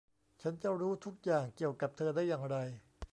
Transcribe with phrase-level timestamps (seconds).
[0.41, 2.57] ฉันจะรู้ทุกอย่างเกี่ยวกับเธอได้อย่างไร?